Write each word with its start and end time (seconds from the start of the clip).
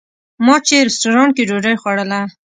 ما 0.45 0.55
چې 0.67 0.75
رسټورانټ 0.87 1.31
کې 1.35 1.43
ډوډۍ 1.49 1.75
خوړله. 1.81 2.21